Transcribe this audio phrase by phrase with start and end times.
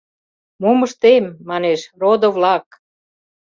[0.61, 2.65] —Мом ыштем,— манеш,— родо-влак?!